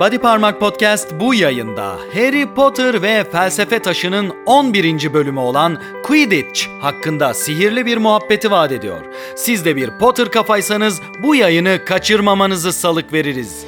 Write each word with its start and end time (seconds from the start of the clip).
Body 0.00 0.18
Parmak 0.18 0.60
Podcast 0.60 1.08
bu 1.20 1.34
yayında 1.34 1.96
Harry 2.14 2.54
Potter 2.54 3.02
ve 3.02 3.24
Felsefe 3.32 3.78
Taşı'nın 3.78 4.34
11. 4.46 5.12
bölümü 5.12 5.40
olan 5.40 5.82
Quidditch 6.02 6.66
hakkında 6.80 7.34
sihirli 7.34 7.86
bir 7.86 7.96
muhabbeti 7.96 8.50
vaat 8.50 8.72
ediyor. 8.72 9.00
Siz 9.36 9.64
de 9.64 9.76
bir 9.76 9.90
Potter 9.98 10.30
kafaysanız 10.30 11.00
bu 11.22 11.34
yayını 11.34 11.84
kaçırmamanızı 11.84 12.72
salık 12.72 13.12
veririz. 13.12 13.64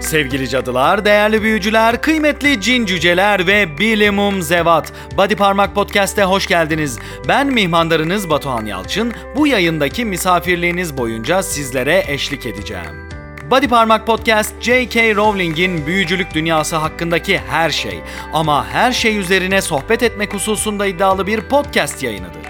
Sevgili 0.00 0.48
cadılar, 0.48 1.04
değerli 1.04 1.42
büyücüler, 1.42 2.02
kıymetli 2.02 2.60
cin 2.60 2.86
cüceler 2.86 3.46
ve 3.46 3.78
bilimum 3.78 4.42
zevat. 4.42 4.92
Body 5.16 5.34
Parmak 5.34 5.74
Podcast'e 5.74 6.24
hoş 6.24 6.46
geldiniz. 6.46 6.98
Ben 7.28 7.46
mihmandarınız 7.46 8.30
Batuhan 8.30 8.66
Yalçın. 8.66 9.12
Bu 9.36 9.46
yayındaki 9.46 10.04
misafirliğiniz 10.04 10.98
boyunca 10.98 11.42
sizlere 11.42 12.04
eşlik 12.08 12.46
edeceğim. 12.46 13.05
Body 13.50 13.68
Parmak 13.68 14.06
Podcast, 14.06 14.54
J.K. 14.60 15.14
Rowling'in 15.14 15.86
büyücülük 15.86 16.34
dünyası 16.34 16.76
hakkındaki 16.76 17.38
her 17.38 17.70
şey 17.70 18.00
ama 18.32 18.66
her 18.66 18.92
şey 18.92 19.18
üzerine 19.18 19.62
sohbet 19.62 20.02
etmek 20.02 20.34
hususunda 20.34 20.86
iddialı 20.86 21.26
bir 21.26 21.40
podcast 21.40 22.02
yayınıdır. 22.02 22.46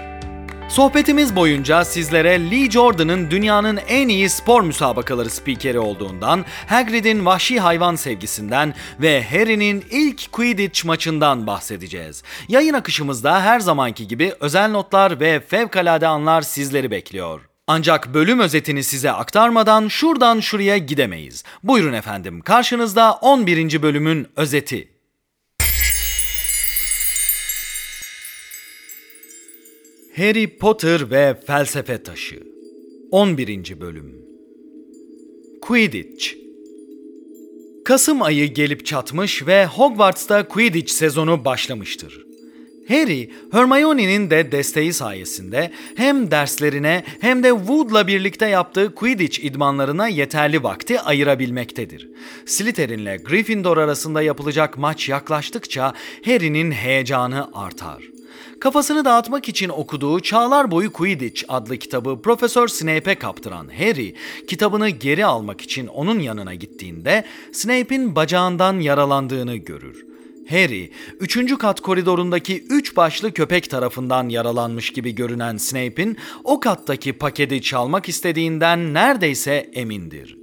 Sohbetimiz 0.69 1.35
boyunca 1.35 1.85
sizlere 1.85 2.51
Lee 2.51 2.71
Jordan'ın 2.71 3.31
dünyanın 3.31 3.79
en 3.87 4.07
iyi 4.07 4.29
spor 4.29 4.61
müsabakaları 4.61 5.29
spikeri 5.29 5.79
olduğundan, 5.79 6.45
Hagrid'in 6.67 7.25
vahşi 7.25 7.59
hayvan 7.59 7.95
sevgisinden 7.95 8.73
ve 9.01 9.23
Harry'nin 9.23 9.85
ilk 9.91 10.31
Quidditch 10.31 10.85
maçından 10.85 11.47
bahsedeceğiz. 11.47 12.23
Yayın 12.47 12.73
akışımızda 12.73 13.41
her 13.41 13.59
zamanki 13.59 14.07
gibi 14.07 14.33
özel 14.39 14.71
notlar 14.71 15.19
ve 15.19 15.39
fevkalade 15.39 16.07
anlar 16.07 16.41
sizleri 16.41 16.91
bekliyor. 16.91 17.56
Ancak 17.69 18.13
bölüm 18.13 18.39
özetini 18.39 18.83
size 18.83 19.11
aktarmadan 19.11 19.87
şuradan 19.87 20.39
şuraya 20.39 20.77
gidemeyiz. 20.77 21.43
Buyurun 21.63 21.93
efendim, 21.93 22.41
karşınızda 22.41 23.13
11. 23.13 23.81
bölümün 23.81 24.27
özeti. 24.35 24.87
Harry 30.15 30.57
Potter 30.57 31.11
ve 31.11 31.39
Felsefe 31.47 32.03
Taşı 32.03 32.43
11. 33.11 33.81
Bölüm 33.81 34.25
Quidditch 35.61 36.27
Kasım 37.85 38.21
ayı 38.21 38.53
gelip 38.53 38.85
çatmış 38.85 39.47
ve 39.47 39.65
Hogwarts'ta 39.65 40.47
Quidditch 40.47 40.91
sezonu 40.91 41.45
başlamıştır. 41.45 42.27
Harry, 42.87 43.31
Hermione'nin 43.51 44.29
de 44.29 44.51
desteği 44.51 44.93
sayesinde 44.93 45.71
hem 45.95 46.31
derslerine 46.31 47.03
hem 47.19 47.43
de 47.43 47.49
Wood'la 47.49 48.07
birlikte 48.07 48.45
yaptığı 48.45 48.95
Quidditch 48.95 49.39
idmanlarına 49.39 50.07
yeterli 50.07 50.63
vakti 50.63 51.01
ayırabilmektedir. 51.01 52.09
Slytherin'le 52.45 53.17
Gryffindor 53.23 53.77
arasında 53.77 54.21
yapılacak 54.21 54.77
maç 54.77 55.09
yaklaştıkça 55.09 55.93
Harry'nin 56.25 56.71
heyecanı 56.71 57.49
artar. 57.53 58.03
Kafasını 58.59 59.05
dağıtmak 59.05 59.49
için 59.49 59.69
okuduğu 59.69 60.19
Çağlar 60.19 60.71
Boyu 60.71 60.93
Quidditch 60.93 61.43
adlı 61.47 61.77
kitabı 61.77 62.21
Profesör 62.21 62.67
Snape'e 62.67 63.15
kaptıran 63.15 63.67
Harry, 63.77 64.15
kitabını 64.47 64.89
geri 64.89 65.25
almak 65.25 65.61
için 65.61 65.87
onun 65.87 66.19
yanına 66.19 66.53
gittiğinde 66.53 67.23
Snape'in 67.51 68.15
bacağından 68.15 68.79
yaralandığını 68.79 69.55
görür. 69.55 70.16
Harry, 70.49 70.91
üçüncü 71.19 71.57
kat 71.57 71.81
koridorundaki 71.81 72.63
üç 72.69 72.95
başlı 72.95 73.31
köpek 73.33 73.69
tarafından 73.69 74.29
yaralanmış 74.29 74.89
gibi 74.89 75.15
görünen 75.15 75.57
Snape'in 75.57 76.17
o 76.43 76.59
kattaki 76.59 77.13
paketi 77.13 77.61
çalmak 77.61 78.09
istediğinden 78.09 78.93
neredeyse 78.93 79.69
emindir. 79.73 80.37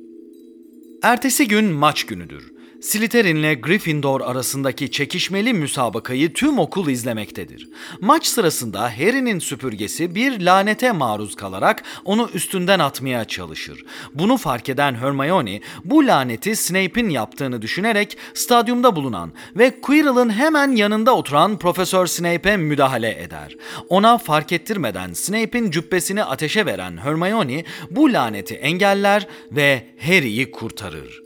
Ertesi 1.03 1.49
gün 1.49 1.65
maç 1.65 2.07
günüdür. 2.07 2.54
Slytherin'le 2.85 3.55
Gryffindor 3.55 4.21
arasındaki 4.21 4.91
çekişmeli 4.91 5.53
müsabakayı 5.53 6.33
tüm 6.33 6.59
okul 6.59 6.89
izlemektedir. 6.89 7.69
Maç 8.01 8.27
sırasında 8.27 8.83
Harry'nin 8.83 9.39
süpürgesi 9.39 10.15
bir 10.15 10.41
lanete 10.41 10.93
maruz 10.93 11.37
kalarak 11.37 11.83
onu 12.05 12.31
üstünden 12.35 12.79
atmaya 12.79 13.25
çalışır. 13.25 13.85
Bunu 14.15 14.37
fark 14.37 14.69
eden 14.69 14.95
Hermione 14.95 15.61
bu 15.85 16.07
laneti 16.07 16.57
Snape'in 16.57 17.09
yaptığını 17.09 17.63
düşünerek 17.63 18.19
stadyumda 18.35 18.97
bulunan 18.97 19.33
ve 19.57 19.81
Quirrell'ın 19.81 20.31
hemen 20.31 20.71
yanında 20.77 21.17
oturan 21.17 21.59
Profesör 21.59 22.07
Snape'e 22.07 22.57
müdahale 22.57 23.23
eder. 23.23 23.57
Ona 23.89 24.19
fark 24.19 24.53
ettirmeden 24.53 25.13
Snape'in 25.13 25.71
cübbesini 25.71 26.25
ateşe 26.25 26.67
veren 26.67 26.97
Hermione 26.97 27.65
bu 27.91 28.13
laneti 28.13 28.55
engeller 28.55 29.27
ve 29.53 29.87
Harry'i 30.07 30.51
kurtarır. 30.51 31.24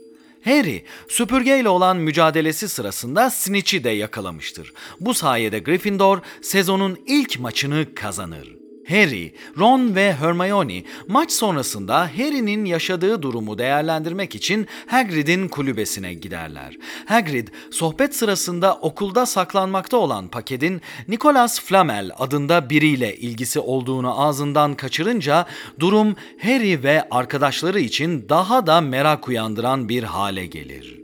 Harry, 0.49 0.83
süpürgeyle 1.07 1.69
olan 1.69 1.97
mücadelesi 1.97 2.69
sırasında 2.69 3.29
Snitch'i 3.29 3.83
de 3.83 3.89
yakalamıştır. 3.89 4.73
Bu 4.99 5.13
sayede 5.13 5.59
Gryffindor 5.59 6.19
sezonun 6.41 6.99
ilk 7.07 7.39
maçını 7.39 7.95
kazanır. 7.95 8.58
Harry, 8.89 9.33
Ron 9.57 9.95
ve 9.95 10.13
Hermione 10.13 10.83
maç 11.07 11.31
sonrasında 11.31 12.01
Harry'nin 12.01 12.65
yaşadığı 12.65 13.21
durumu 13.21 13.57
değerlendirmek 13.57 14.35
için 14.35 14.67
Hagrid'in 14.87 15.47
kulübesine 15.47 16.13
giderler. 16.13 16.77
Hagrid, 17.05 17.47
sohbet 17.71 18.15
sırasında 18.15 18.75
okulda 18.75 19.25
saklanmakta 19.25 19.97
olan 19.97 20.27
paketin 20.27 20.81
Nicholas 21.07 21.61
Flamel 21.61 22.11
adında 22.17 22.69
biriyle 22.69 23.17
ilgisi 23.17 23.59
olduğunu 23.59 24.21
ağzından 24.21 24.75
kaçırınca 24.75 25.45
durum 25.79 26.15
Harry 26.41 26.83
ve 26.83 27.07
arkadaşları 27.11 27.79
için 27.79 28.29
daha 28.29 28.67
da 28.67 28.81
merak 28.81 29.27
uyandıran 29.27 29.89
bir 29.89 30.03
hale 30.03 30.45
gelir. 30.45 30.99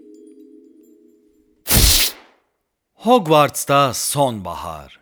Hogwarts'ta 2.93 3.93
sonbahar. 3.93 4.99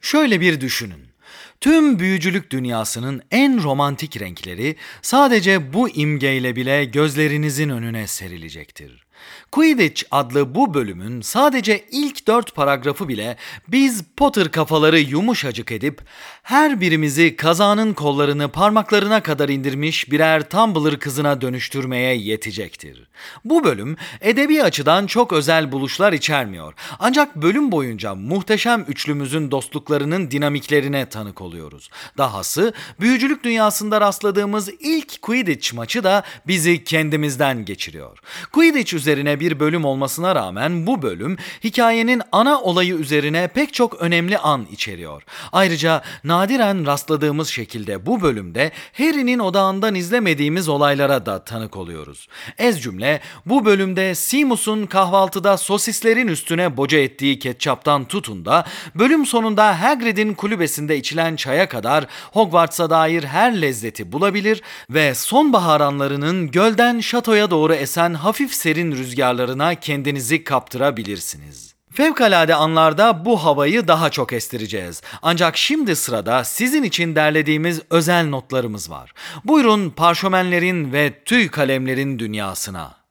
Şöyle 0.00 0.40
bir 0.40 0.60
düşünün. 0.60 1.15
Tüm 1.60 1.98
büyücülük 1.98 2.50
dünyasının 2.50 3.22
en 3.30 3.62
romantik 3.62 4.20
renkleri 4.20 4.76
sadece 5.02 5.72
bu 5.72 5.88
imgeyle 5.88 6.56
bile 6.56 6.84
gözlerinizin 6.84 7.68
önüne 7.68 8.06
serilecektir. 8.06 9.06
Quidditch 9.52 10.04
adlı 10.10 10.54
bu 10.54 10.74
bölümün 10.74 11.20
sadece 11.20 11.84
ilk 11.90 12.26
dört 12.26 12.54
paragrafı 12.54 13.08
bile 13.08 13.36
biz 13.68 14.04
Potter 14.16 14.50
kafaları 14.50 14.98
yumuşacık 15.00 15.72
edip 15.72 16.00
her 16.42 16.80
birimizi 16.80 17.36
kazanın 17.36 17.94
kollarını 17.94 18.48
parmaklarına 18.48 19.22
kadar 19.22 19.48
indirmiş 19.48 20.10
birer 20.10 20.48
Tumblr 20.48 20.98
kızına 20.98 21.40
dönüştürmeye 21.40 22.16
yetecektir. 22.16 23.08
Bu 23.44 23.64
bölüm 23.64 23.96
edebi 24.20 24.62
açıdan 24.62 25.06
çok 25.06 25.32
özel 25.32 25.72
buluşlar 25.72 26.12
içermiyor. 26.12 26.74
Ancak 26.98 27.36
bölüm 27.36 27.72
boyunca 27.72 28.14
muhteşem 28.14 28.84
üçlümüzün 28.88 29.50
dostluklarının 29.50 30.30
dinamiklerine 30.30 31.08
tanık 31.08 31.40
oluyoruz. 31.56 31.90
Dahası 32.18 32.72
büyücülük 33.00 33.44
dünyasında 33.44 34.00
rastladığımız 34.00 34.68
ilk 34.80 35.22
Quidditch 35.22 35.74
maçı 35.74 36.04
da 36.04 36.22
bizi 36.46 36.84
kendimizden 36.84 37.64
geçiriyor. 37.64 38.18
Quidditch 38.52 38.94
üzerine 38.94 39.40
bir 39.40 39.60
bölüm 39.60 39.84
olmasına 39.84 40.34
rağmen 40.34 40.86
bu 40.86 41.02
bölüm 41.02 41.36
hikayenin 41.64 42.22
ana 42.32 42.60
olayı 42.60 42.94
üzerine 42.94 43.48
pek 43.48 43.74
çok 43.74 43.94
önemli 43.94 44.38
an 44.38 44.66
içeriyor. 44.72 45.22
Ayrıca 45.52 46.02
nadiren 46.24 46.86
rastladığımız 46.86 47.48
şekilde 47.48 48.06
bu 48.06 48.22
bölümde 48.22 48.72
Harry'nin 48.98 49.38
odağından 49.38 49.94
izlemediğimiz 49.94 50.68
olaylara 50.68 51.26
da 51.26 51.44
tanık 51.44 51.76
oluyoruz. 51.76 52.28
Ez 52.58 52.82
cümle 52.82 53.20
bu 53.46 53.64
bölümde 53.64 54.14
Seamus'un 54.14 54.86
kahvaltıda 54.86 55.56
sosislerin 55.56 56.28
üstüne 56.28 56.76
boca 56.76 56.98
ettiği 56.98 57.38
ketçaptan 57.38 58.04
tutun 58.04 58.44
da 58.44 58.64
bölüm 58.94 59.26
sonunda 59.26 59.82
Hagrid'in 59.82 60.34
kulübesinde 60.34 60.96
içilen 60.96 61.35
çaya 61.36 61.68
kadar 61.68 62.06
Hogwarts'a 62.32 62.90
dair 62.90 63.24
her 63.24 63.62
lezzeti 63.62 64.12
bulabilir 64.12 64.62
ve 64.90 65.14
sonbahar 65.14 65.80
anlarının 65.80 66.50
gölden 66.50 67.00
şatoya 67.00 67.50
doğru 67.50 67.74
esen 67.74 68.14
hafif 68.14 68.54
serin 68.54 68.92
rüzgarlarına 68.92 69.74
kendinizi 69.74 70.44
kaptırabilirsiniz. 70.44 71.76
Fevkalade 71.92 72.54
anlarda 72.54 73.24
bu 73.24 73.44
havayı 73.44 73.88
daha 73.88 74.10
çok 74.10 74.32
estireceğiz. 74.32 75.02
Ancak 75.22 75.56
şimdi 75.56 75.96
sırada 75.96 76.44
sizin 76.44 76.82
için 76.82 77.16
derlediğimiz 77.16 77.80
özel 77.90 78.28
notlarımız 78.28 78.90
var. 78.90 79.12
Buyurun 79.44 79.90
parşömenlerin 79.90 80.92
ve 80.92 81.12
tüy 81.24 81.48
kalemlerin 81.48 82.18
dünyasına. 82.18 83.05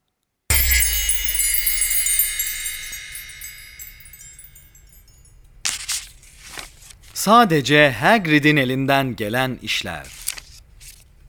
Sadece 7.25 7.91
Hagrid'in 7.91 8.57
elinden 8.57 9.15
gelen 9.15 9.59
işler. 9.61 10.07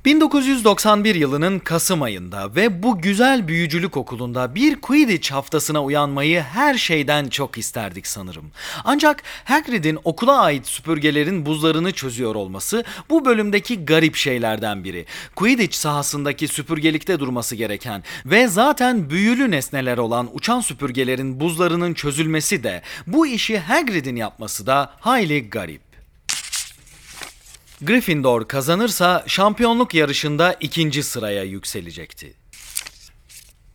1991 0.04 1.14
yılının 1.14 1.58
Kasım 1.58 2.02
ayında 2.02 2.54
ve 2.54 2.82
bu 2.82 3.00
güzel 3.00 3.48
büyücülük 3.48 3.96
okulunda 3.96 4.54
bir 4.54 4.80
Quidditch 4.80 5.32
haftasına 5.32 5.84
uyanmayı 5.84 6.40
her 6.40 6.74
şeyden 6.74 7.28
çok 7.28 7.58
isterdik 7.58 8.06
sanırım. 8.06 8.50
Ancak 8.84 9.22
Hagrid'in 9.44 9.98
okula 10.04 10.40
ait 10.40 10.66
süpürgelerin 10.66 11.46
buzlarını 11.46 11.92
çözüyor 11.92 12.34
olması 12.34 12.84
bu 13.10 13.24
bölümdeki 13.24 13.84
garip 13.84 14.16
şeylerden 14.16 14.84
biri. 14.84 15.06
Quidditch 15.36 15.76
sahasındaki 15.76 16.48
süpürgelikte 16.48 17.20
durması 17.20 17.56
gereken 17.56 18.04
ve 18.26 18.48
zaten 18.48 19.10
büyülü 19.10 19.50
nesneler 19.50 19.98
olan 19.98 20.28
uçan 20.32 20.60
süpürgelerin 20.60 21.40
buzlarının 21.40 21.94
çözülmesi 21.94 22.64
de 22.64 22.82
bu 23.06 23.26
işi 23.26 23.58
Hagrid'in 23.58 24.16
yapması 24.16 24.66
da 24.66 24.92
hayli 25.00 25.50
garip. 25.50 25.85
Gryffindor 27.80 28.48
kazanırsa 28.48 29.24
şampiyonluk 29.26 29.94
yarışında 29.94 30.56
ikinci 30.60 31.02
sıraya 31.02 31.44
yükselecekti. 31.44 32.34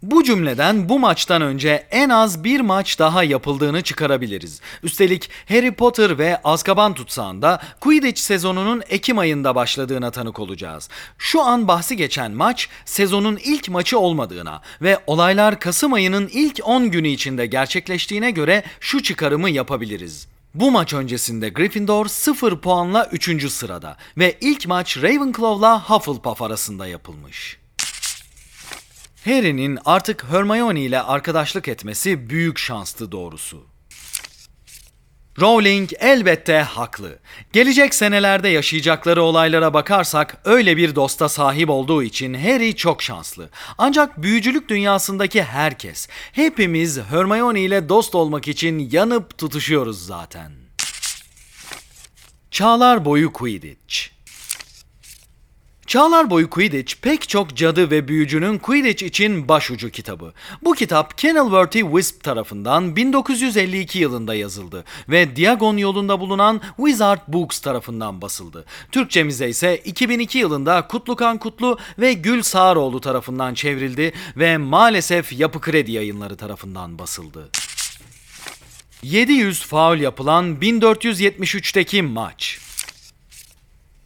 Bu 0.02 0.24
cümleden 0.24 0.90
bu 0.90 1.00
maçtan 1.00 1.42
önce 1.42 1.88
en 1.92 2.10
az 2.10 2.44
bir 2.44 2.60
maç 2.60 3.00
daha 3.00 3.24
yapıldığını 3.24 3.82
çıkarabiliriz. 3.82 4.62
Üstelik 4.84 5.30
Harry 5.50 5.72
Potter 5.72 6.18
ve 6.18 6.42
Azkaban 6.44 6.94
tutsağında 6.94 7.62
Quidditch 7.80 8.22
sezonunun 8.22 8.84
Ekim 8.90 9.18
ayında 9.18 9.56
başladığına 9.56 10.12
tanık 10.12 10.40
olacağız. 10.40 10.90
Şu 11.18 11.42
an 11.42 11.68
bahsi 11.68 11.98
geçen 11.98 12.32
maç 12.32 12.70
sezonun 12.86 13.38
ilk 13.44 13.70
maçı 13.70 14.00
olmadığına 14.00 14.62
ve 14.82 15.00
olaylar 15.08 15.60
Kasım 15.60 15.94
ayının 15.94 16.30
ilk 16.34 16.60
10 16.64 16.92
günü 16.92 17.08
içinde 17.08 17.46
gerçekleştiğine 17.46 18.32
göre 18.32 18.64
şu 18.80 19.04
çıkarımı 19.04 19.50
yapabiliriz. 19.50 20.28
Bu 20.54 20.72
maç 20.72 20.94
öncesinde 20.94 21.50
Gryffindor 21.50 22.06
0 22.06 22.62
puanla 22.62 23.10
3. 23.12 23.52
sırada 23.52 23.98
ve 24.18 24.38
ilk 24.42 24.68
maç 24.68 24.98
Ravenclaw'la 24.98 25.90
Hufflepuff 25.90 26.42
arasında 26.42 26.88
yapılmış. 26.88 27.60
Harry'nin 29.26 29.80
artık 29.86 30.24
Hermione 30.24 30.82
ile 30.82 31.02
arkadaşlık 31.02 31.68
etmesi 31.68 32.30
büyük 32.30 32.58
şanstı 32.58 33.12
doğrusu. 33.12 33.71
Rowling 35.40 35.90
elbette 36.00 36.58
haklı. 36.58 37.20
Gelecek 37.54 37.96
senelerde 37.96 38.50
yaşayacakları 38.50 39.24
olaylara 39.24 39.74
bakarsak 39.74 40.38
öyle 40.46 40.78
bir 40.78 40.96
dosta 40.96 41.30
sahip 41.30 41.70
olduğu 41.70 42.04
için 42.04 42.34
Harry 42.34 42.76
çok 42.76 43.02
şanslı. 43.02 43.50
Ancak 43.78 44.22
büyücülük 44.22 44.70
dünyasındaki 44.70 45.44
herkes, 45.44 46.08
hepimiz 46.32 47.00
Hermione 47.00 47.62
ile 47.62 47.90
dost 47.90 48.16
olmak 48.16 48.48
için 48.48 48.90
yanıp 48.92 49.38
tutuşuyoruz 49.38 50.06
zaten. 50.06 50.52
Çağlar 52.52 53.06
boyu 53.06 53.34
Quidditch 53.34 54.11
Çağlar 55.92 56.30
boyu 56.30 56.50
Quidditch 56.50 56.96
pek 57.02 57.30
çok 57.30 57.56
cadı 57.56 57.92
ve 57.92 58.08
büyücünün 58.08 58.58
Quidditch 58.58 59.04
için 59.04 59.48
başucu 59.48 59.90
kitabı. 59.90 60.34
Bu 60.62 60.74
kitap 60.74 61.18
Kenilworthy 61.18 61.84
Wisp 61.84 62.24
tarafından 62.24 62.96
1952 62.96 64.00
yılında 64.00 64.36
yazıldı 64.36 64.84
ve 65.10 65.36
Diagon 65.36 65.78
yolunda 65.78 66.20
bulunan 66.20 66.62
Wizard 66.78 67.20
Books 67.28 67.60
tarafından 67.60 68.22
basıldı. 68.22 68.66
Türkçemize 68.92 69.50
ise 69.50 69.78
2002 69.78 70.38
yılında 70.38 70.88
Kutlukan 70.88 71.38
Kutlu 71.38 71.78
ve 72.00 72.14
Gül 72.14 72.42
Sağaroğlu 72.42 73.02
tarafından 73.02 73.54
çevrildi 73.54 74.14
ve 74.38 74.58
maalesef 74.58 75.40
Yapı 75.40 75.62
Kredi 75.62 75.92
yayınları 75.92 76.38
tarafından 76.38 77.00
basıldı. 77.00 77.50
700 79.04 79.62
faul 79.62 79.98
yapılan 79.98 80.56
1473'teki 80.56 82.02
maç. 82.02 82.71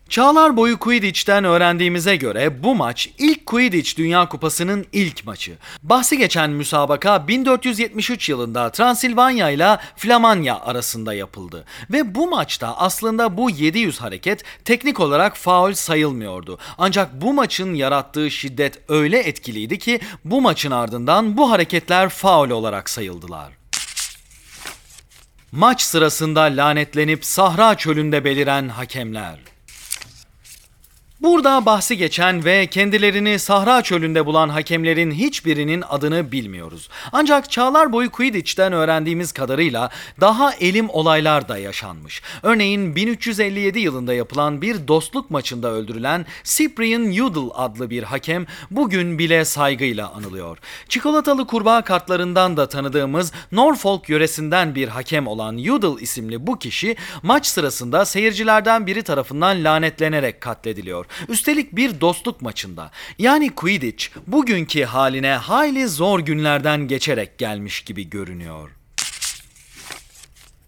Çağlar 0.10 0.58
boyu 0.58 0.80
Quidditch'ten 0.80 1.44
öğrendiğimize 1.44 2.16
göre 2.16 2.64
bu 2.64 2.76
maç 2.76 3.10
ilk 3.18 3.46
Quidditch 3.46 3.98
Dünya 3.98 4.30
Kupası'nın 4.30 4.86
ilk 4.92 5.26
maçı. 5.26 5.58
Bahsi 5.84 6.18
geçen 6.18 6.50
müsabaka 6.50 7.28
1473 7.28 8.30
yılında 8.30 8.72
Transilvanya 8.72 9.50
ile 9.50 9.78
Flamanya 9.96 10.60
arasında 10.60 11.14
yapıldı. 11.14 11.66
Ve 11.92 12.16
bu 12.16 12.28
maçta 12.30 12.78
aslında 12.78 13.38
bu 13.38 13.50
700 13.50 14.02
hareket 14.02 14.44
teknik 14.66 15.00
olarak 15.00 15.38
faul 15.38 15.74
sayılmıyordu. 15.74 16.60
Ancak 16.78 17.22
bu 17.22 17.34
maçın 17.34 17.74
yarattığı 17.74 18.32
şiddet 18.32 18.80
öyle 18.90 19.20
etkiliydi 19.20 19.80
ki 19.80 20.00
bu 20.26 20.42
maçın 20.42 20.72
ardından 20.72 21.38
bu 21.38 21.52
hareketler 21.52 22.10
faul 22.10 22.50
olarak 22.50 22.90
sayıldılar. 22.90 23.54
Maç 25.52 25.82
sırasında 25.82 26.42
lanetlenip 26.42 27.26
Sahra 27.26 27.76
çölünde 27.76 28.24
beliren 28.24 28.70
hakemler. 28.70 29.55
Burada 31.22 31.66
bahsi 31.66 31.98
geçen 31.98 32.46
ve 32.46 32.68
kendilerini 32.68 33.40
Sahra 33.40 33.82
çölünde 33.82 34.26
bulan 34.26 34.50
hakemlerin 34.50 35.12
hiçbirinin 35.12 35.84
adını 35.90 36.32
bilmiyoruz. 36.32 36.90
Ancak 37.12 37.52
çağlar 37.52 37.92
boyu 37.92 38.12
Quidditch'ten 38.12 38.74
öğrendiğimiz 38.74 39.32
kadarıyla 39.32 39.90
daha 40.22 40.54
elim 40.54 40.90
olaylar 40.90 41.50
da 41.50 41.58
yaşanmış. 41.58 42.22
Örneğin 42.44 42.96
1357 42.96 43.80
yılında 43.80 44.14
yapılan 44.14 44.62
bir 44.62 44.88
dostluk 44.88 45.32
maçında 45.32 45.72
öldürülen 45.72 46.26
Cyprian 46.44 47.06
Udall 47.06 47.50
adlı 47.54 47.90
bir 47.90 48.04
hakem 48.04 48.46
bugün 48.72 49.20
bile 49.20 49.46
saygıyla 49.46 50.10
anılıyor. 50.10 50.58
Çikolatalı 50.90 51.48
kurbağa 51.48 51.82
kartlarından 51.82 52.58
da 52.58 52.70
tanıdığımız 52.70 53.32
Norfolk 53.52 54.10
yöresinden 54.10 54.76
bir 54.76 54.88
hakem 54.88 55.28
olan 55.28 55.58
Udall 55.58 56.00
isimli 56.00 56.48
bu 56.48 56.60
kişi 56.60 56.96
maç 57.24 57.46
sırasında 57.46 58.06
seyircilerden 58.06 58.88
biri 58.88 59.04
tarafından 59.04 59.64
lanetlenerek 59.64 60.42
katlediliyor. 60.42 61.05
Üstelik 61.30 61.76
bir 61.76 62.02
dostluk 62.02 62.42
maçında. 62.42 62.92
Yani 63.20 63.50
Quidditch 63.50 64.08
bugünkü 64.28 64.84
haline 64.84 65.34
hayli 65.34 65.88
zor 65.88 66.20
günlerden 66.20 66.88
geçerek 66.88 67.38
gelmiş 67.38 67.82
gibi 67.82 68.10
görünüyor. 68.10 68.70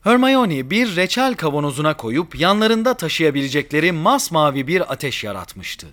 Hermione 0.04 0.70
bir 0.70 0.96
reçel 0.96 1.36
kavanozuna 1.36 1.98
koyup 1.98 2.40
yanlarında 2.40 2.94
taşıyabilecekleri 2.94 3.92
masmavi 3.92 4.68
bir 4.68 4.94
ateş 4.94 5.24
yaratmıştı. 5.24 5.88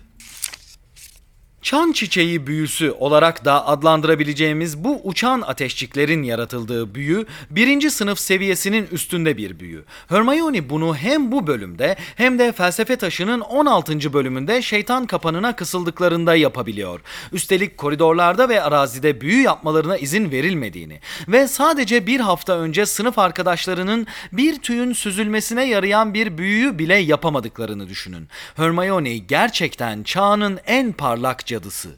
Çan 1.65 1.91
çiçeği 1.91 2.47
büyüsü 2.47 2.91
olarak 2.91 3.45
da 3.45 3.67
adlandırabileceğimiz 3.67 4.83
bu 4.83 5.01
uçan 5.03 5.41
ateşçiklerin 5.41 6.23
yaratıldığı 6.23 6.95
büyü 6.95 7.25
birinci 7.49 7.91
sınıf 7.91 8.19
seviyesinin 8.19 8.87
üstünde 8.91 9.37
bir 9.37 9.59
büyü. 9.59 9.83
Hermione 10.09 10.69
bunu 10.69 10.95
hem 10.95 11.31
bu 11.31 11.47
bölümde 11.47 11.95
hem 12.15 12.39
de 12.39 12.51
felsefe 12.51 12.95
taşının 12.95 13.39
16. 13.39 14.13
bölümünde 14.13 14.61
şeytan 14.61 15.05
kapanına 15.05 15.55
kısıldıklarında 15.55 16.35
yapabiliyor. 16.35 17.01
Üstelik 17.31 17.77
koridorlarda 17.77 18.49
ve 18.49 18.63
arazide 18.63 19.21
büyü 19.21 19.41
yapmalarına 19.41 19.97
izin 19.97 20.31
verilmediğini 20.31 20.99
ve 21.27 21.47
sadece 21.47 22.07
bir 22.07 22.19
hafta 22.19 22.57
önce 22.57 22.85
sınıf 22.85 23.19
arkadaşlarının 23.19 24.07
bir 24.31 24.59
tüyün 24.59 24.93
süzülmesine 24.93 25.65
yarayan 25.67 26.13
bir 26.13 26.37
büyüyü 26.37 26.79
bile 26.79 26.95
yapamadıklarını 26.95 27.89
düşünün. 27.89 28.27
Hermione 28.55 29.17
gerçekten 29.17 30.03
çağının 30.03 30.59
en 30.65 30.91
parlak 30.91 31.45
cadısı. 31.55 31.89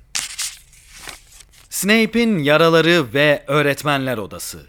Snape'in 1.70 2.38
yaraları 2.40 3.14
ve 3.14 3.44
öğretmenler 3.48 4.18
odası. 4.18 4.66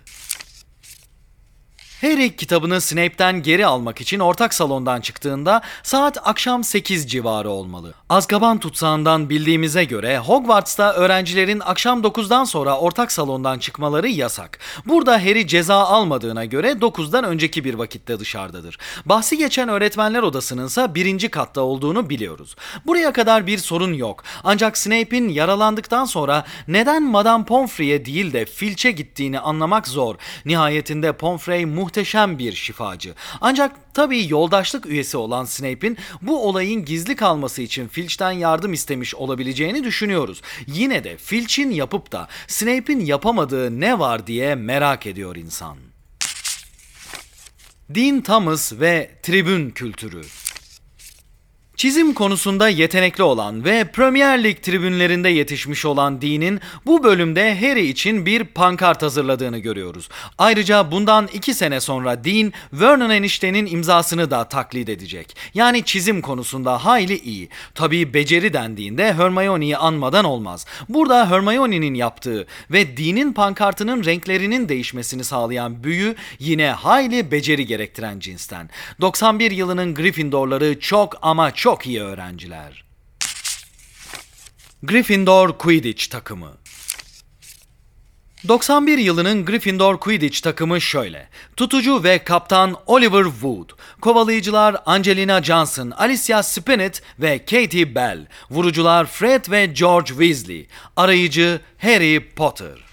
Harry 2.00 2.36
kitabını 2.36 2.80
Snape'ten 2.80 3.42
geri 3.42 3.66
almak 3.66 4.00
için 4.00 4.18
ortak 4.18 4.54
salondan 4.54 5.00
çıktığında 5.00 5.62
saat 5.82 6.28
akşam 6.28 6.64
8 6.64 7.10
civarı 7.10 7.50
olmalı. 7.50 7.94
Azkaban 8.08 8.58
tutsağından 8.58 9.30
bildiğimize 9.30 9.84
göre 9.84 10.18
Hogwarts'ta 10.18 10.92
öğrencilerin 10.92 11.60
akşam 11.60 12.00
9'dan 12.02 12.44
sonra 12.44 12.78
ortak 12.78 13.12
salondan 13.12 13.58
çıkmaları 13.58 14.08
yasak. 14.08 14.58
Burada 14.86 15.12
Harry 15.12 15.46
ceza 15.46 15.76
almadığına 15.76 16.44
göre 16.44 16.70
9'dan 16.70 17.24
önceki 17.24 17.64
bir 17.64 17.74
vakitte 17.74 18.18
dışarıdadır. 18.18 18.78
Bahsi 19.06 19.38
geçen 19.38 19.68
öğretmenler 19.68 20.22
odasının 20.22 20.66
ise 20.66 20.94
birinci 20.94 21.28
katta 21.28 21.60
olduğunu 21.60 22.10
biliyoruz. 22.10 22.56
Buraya 22.86 23.12
kadar 23.12 23.46
bir 23.46 23.58
sorun 23.58 23.92
yok. 23.92 24.24
Ancak 24.44 24.78
Snape'in 24.78 25.28
yaralandıktan 25.28 26.04
sonra 26.04 26.44
neden 26.68 27.02
Madame 27.02 27.44
Pomfrey'e 27.44 28.04
değil 28.04 28.32
de 28.32 28.44
Filch'e 28.44 28.90
gittiğini 28.90 29.40
anlamak 29.40 29.88
zor. 29.88 30.14
Nihayetinde 30.44 31.12
Pomfrey 31.12 31.64
muhteşem 31.88 32.38
bir 32.38 32.52
şifacı. 32.52 33.14
Ancak 33.40 33.94
tabii 33.94 34.28
yoldaşlık 34.28 34.86
üyesi 34.86 35.16
olan 35.16 35.44
Snape'in 35.44 35.98
bu 36.22 36.48
olayın 36.48 36.84
gizli 36.84 37.16
kalması 37.16 37.62
için 37.62 37.88
Filch'ten 37.88 38.30
yardım 38.30 38.72
istemiş 38.72 39.14
olabileceğini 39.14 39.84
düşünüyoruz. 39.84 40.42
Yine 40.66 41.04
de 41.04 41.16
Filch'in 41.16 41.70
yapıp 41.70 42.12
da 42.12 42.28
Snape'in 42.46 43.00
yapamadığı 43.00 43.80
ne 43.80 43.98
var 43.98 44.26
diye 44.26 44.54
merak 44.54 45.06
ediyor 45.06 45.36
insan. 45.36 45.76
Dean 47.88 48.20
Thomas 48.20 48.72
ve 48.72 49.10
tribün 49.22 49.70
kültürü 49.70 50.22
Çizim 51.78 52.14
konusunda 52.14 52.68
yetenekli 52.68 53.22
olan 53.22 53.64
ve 53.64 53.84
Premier 53.84 54.44
Lig 54.44 54.62
tribünlerinde 54.62 55.28
yetişmiş 55.28 55.84
olan 55.84 56.22
Dean'in 56.22 56.60
bu 56.86 57.04
bölümde 57.04 57.60
Harry 57.60 57.86
için 57.86 58.26
bir 58.26 58.44
pankart 58.44 59.02
hazırladığını 59.02 59.58
görüyoruz. 59.58 60.08
Ayrıca 60.38 60.90
bundan 60.92 61.28
iki 61.32 61.54
sene 61.54 61.80
sonra 61.80 62.24
Dean, 62.24 62.52
Vernon 62.72 63.10
eniştenin 63.10 63.66
imzasını 63.66 64.30
da 64.30 64.44
taklit 64.44 64.88
edecek. 64.88 65.36
Yani 65.54 65.84
çizim 65.84 66.22
konusunda 66.22 66.84
hayli 66.84 67.18
iyi. 67.18 67.48
Tabii 67.74 68.14
beceri 68.14 68.52
dendiğinde 68.52 69.12
Hermione'yi 69.12 69.76
anmadan 69.76 70.24
olmaz. 70.24 70.66
Burada 70.88 71.30
Hermione'nin 71.30 71.94
yaptığı 71.94 72.46
ve 72.70 72.96
Dean'in 72.96 73.32
pankartının 73.32 74.04
renklerinin 74.04 74.68
değişmesini 74.68 75.24
sağlayan 75.24 75.84
büyü 75.84 76.14
yine 76.38 76.70
hayli 76.70 77.30
beceri 77.30 77.66
gerektiren 77.66 78.20
cinsten. 78.20 78.70
91 79.00 79.50
yılının 79.50 79.94
Gryffindorları 79.94 80.80
çok 80.80 81.18
ama 81.22 81.50
çok 81.50 81.67
çok 81.68 81.86
iyi 81.86 82.02
öğrenciler. 82.02 82.84
Gryffindor 84.82 85.58
Quidditch 85.58 86.10
takımı 86.10 86.52
91 88.48 88.98
yılının 88.98 89.44
Gryffindor 89.44 90.00
Quidditch 90.00 90.40
takımı 90.40 90.80
şöyle. 90.80 91.28
Tutucu 91.56 92.04
ve 92.04 92.24
kaptan 92.24 92.76
Oliver 92.86 93.24
Wood. 93.24 93.70
Kovalayıcılar 94.00 94.76
Angelina 94.86 95.42
Johnson, 95.42 95.90
Alicia 95.90 96.42
Spinnet 96.42 97.02
ve 97.18 97.38
Katie 97.38 97.94
Bell. 97.94 98.26
Vurucular 98.50 99.06
Fred 99.06 99.50
ve 99.50 99.66
George 99.66 100.08
Weasley. 100.08 100.66
Arayıcı 100.96 101.60
Harry 101.78 102.30
Potter. 102.30 102.87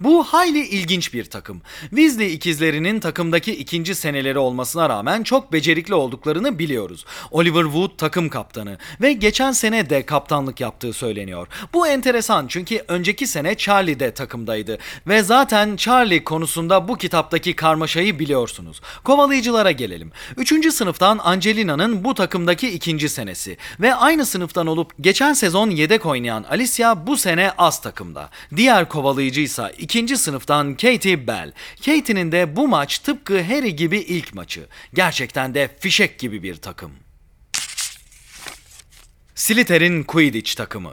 Bu 0.00 0.24
hayli 0.24 0.66
ilginç 0.66 1.14
bir 1.14 1.24
takım. 1.24 1.62
Weasley 1.80 2.34
ikizlerinin 2.34 3.00
takımdaki 3.00 3.56
ikinci 3.56 3.94
seneleri 3.94 4.38
olmasına 4.38 4.88
rağmen 4.88 5.22
çok 5.22 5.52
becerikli 5.52 5.94
olduklarını 5.94 6.58
biliyoruz. 6.58 7.04
Oliver 7.30 7.62
Wood 7.62 7.90
takım 7.98 8.28
kaptanı 8.28 8.78
ve 9.00 9.12
geçen 9.12 9.52
sene 9.52 9.90
de 9.90 10.06
kaptanlık 10.06 10.60
yaptığı 10.60 10.92
söyleniyor. 10.92 11.48
Bu 11.74 11.88
enteresan 11.88 12.46
çünkü 12.46 12.84
önceki 12.88 13.26
sene 13.26 13.54
Charlie 13.54 14.00
de 14.00 14.14
takımdaydı 14.14 14.78
ve 15.06 15.22
zaten 15.22 15.76
Charlie 15.76 16.24
konusunda 16.24 16.88
bu 16.88 16.96
kitaptaki 16.96 17.56
karmaşayı 17.56 18.18
biliyorsunuz. 18.18 18.80
Kovalayıcılara 19.04 19.70
gelelim. 19.70 20.12
Üçüncü 20.36 20.72
sınıftan 20.72 21.20
Angelina'nın 21.22 22.04
bu 22.04 22.14
takımdaki 22.14 22.68
ikinci 22.68 23.08
senesi 23.08 23.56
ve 23.80 23.94
aynı 23.94 24.26
sınıftan 24.26 24.66
olup 24.66 24.92
geçen 25.00 25.32
sezon 25.32 25.70
yedek 25.70 26.06
oynayan 26.06 26.44
Alicia 26.50 27.06
bu 27.06 27.16
sene 27.16 27.50
az 27.58 27.80
takımda. 27.80 28.30
Diğer 28.56 28.88
kovalayıcı 28.88 29.40
ise 29.40 29.72
ikinci 29.86 30.16
sınıftan 30.16 30.74
Katie 30.74 31.26
Bell. 31.26 31.52
Katie'nin 31.76 32.32
de 32.32 32.56
bu 32.56 32.68
maç 32.68 32.98
tıpkı 32.98 33.42
Harry 33.42 33.76
gibi 33.76 33.98
ilk 33.98 34.34
maçı. 34.34 34.66
Gerçekten 34.94 35.54
de 35.54 35.70
fişek 35.80 36.18
gibi 36.18 36.42
bir 36.42 36.56
takım. 36.56 36.92
Slytherin 39.34 40.02
Quidditch 40.02 40.54
takımı 40.54 40.92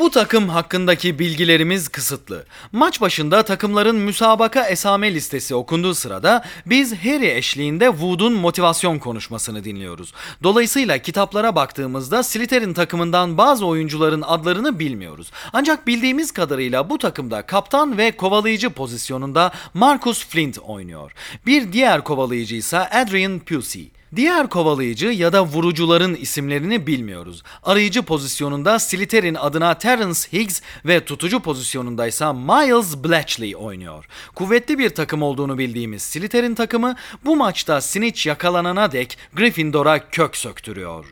bu 0.00 0.10
takım 0.10 0.48
hakkındaki 0.48 1.18
bilgilerimiz 1.18 1.88
kısıtlı. 1.88 2.44
Maç 2.72 3.00
başında 3.00 3.42
takımların 3.42 3.96
müsabaka 3.96 4.68
esame 4.68 5.14
listesi 5.14 5.54
okunduğu 5.54 5.94
sırada 5.94 6.44
biz 6.66 6.94
Harry 6.94 7.30
eşliğinde 7.30 7.84
Wood'un 7.84 8.32
motivasyon 8.32 8.98
konuşmasını 8.98 9.64
dinliyoruz. 9.64 10.12
Dolayısıyla 10.42 10.98
kitaplara 10.98 11.54
baktığımızda 11.54 12.22
Slytherin 12.22 12.74
takımından 12.74 13.38
bazı 13.38 13.66
oyuncuların 13.66 14.22
adlarını 14.22 14.78
bilmiyoruz. 14.78 15.30
Ancak 15.52 15.86
bildiğimiz 15.86 16.32
kadarıyla 16.32 16.90
bu 16.90 16.98
takımda 16.98 17.42
kaptan 17.42 17.98
ve 17.98 18.10
kovalayıcı 18.10 18.70
pozisyonunda 18.70 19.52
Marcus 19.74 20.26
Flint 20.26 20.58
oynuyor. 20.58 21.12
Bir 21.46 21.72
diğer 21.72 22.04
kovalayıcı 22.04 22.56
ise 22.56 22.78
Adrian 22.78 23.38
Pusey. 23.38 23.90
Diğer 24.16 24.48
kovalayıcı 24.48 25.06
ya 25.06 25.32
da 25.32 25.44
vurucuların 25.44 26.14
isimlerini 26.14 26.86
bilmiyoruz. 26.86 27.42
Arayıcı 27.62 28.02
pozisyonunda 28.02 28.78
Slytherin 28.78 29.34
adına 29.34 29.78
Terence 29.78 30.20
Higgs 30.32 30.60
ve 30.84 31.04
tutucu 31.04 31.40
pozisyonunda 31.40 32.06
ise 32.06 32.32
Miles 32.32 32.96
Bletchley 32.96 33.56
oynuyor. 33.56 34.04
Kuvvetli 34.34 34.78
bir 34.78 34.90
takım 34.90 35.22
olduğunu 35.22 35.58
bildiğimiz 35.58 36.02
Slytherin 36.02 36.54
takımı 36.54 36.96
bu 37.24 37.36
maçta 37.36 37.80
Snitch 37.80 38.26
yakalanana 38.26 38.92
dek 38.92 39.18
Gryffindor'a 39.34 40.10
kök 40.10 40.36
söktürüyor. 40.36 41.04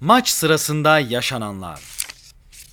Maç 0.00 0.28
sırasında 0.28 0.98
yaşananlar 0.98 1.95